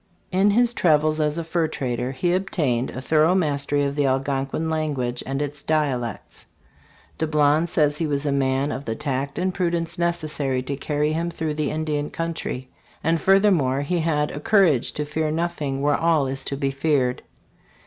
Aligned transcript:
In 0.31 0.49
his 0.49 0.73
travels 0.73 1.19
as 1.19 1.37
a 1.37 1.43
fur 1.43 1.67
trader 1.67 2.09
he 2.11 2.33
obtained 2.33 2.89
a 2.89 2.99
thorough 3.01 3.35
mastery 3.35 3.83
of 3.83 3.95
the 3.95 4.07
Algonquin 4.07 4.67
language 4.67 5.21
and 5.27 5.43
its 5.43 5.61
dialects. 5.61 6.47
Dablon 7.19 7.67
says 7.67 7.99
he 7.99 8.07
was 8.07 8.25
a 8.25 8.31
man 8.31 8.71
of 8.71 8.85
the 8.85 8.95
tact 8.95 9.37
and 9.37 9.53
pru 9.53 9.69
dence 9.69 9.99
necessary 9.99 10.63
to 10.63 10.75
carry 10.75 11.13
him 11.13 11.29
through 11.29 11.53
the 11.53 11.69
Indian 11.69 12.09
country; 12.09 12.67
and 13.03 13.21
furthermore 13.21 13.81
he 13.81 13.99
had 13.99 14.31
"a 14.31 14.39
courage 14.39 14.91
to 14.93 15.05
fear 15.05 15.29
nothing 15.29 15.83
where 15.83 15.93
all 15.95 16.25
is 16.25 16.43
to 16.45 16.57
be 16.57 16.71
feared." 16.71 17.21